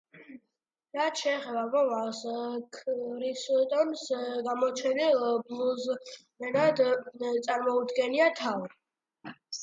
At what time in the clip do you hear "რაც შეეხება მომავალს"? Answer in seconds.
0.99-2.21